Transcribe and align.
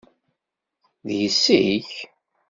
D 1.07 1.09
yessi-k. 1.19 1.91